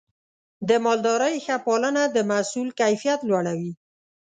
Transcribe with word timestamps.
د 0.69 0.69
مالدارۍ 0.85 1.35
ښه 1.45 1.55
پالنه 1.65 2.03
د 2.15 2.17
محصول 2.31 2.67
کیفیت 2.79 3.19
لوړوي. 3.29 3.71